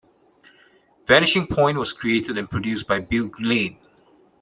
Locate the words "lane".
3.39-3.77